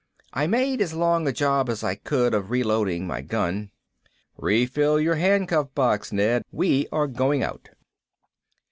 [0.33, 3.69] I made as long a job as I could of reloading my gun.
[4.35, 6.41] "Refill your handcuff box, Ned.
[6.51, 7.69] We are going out."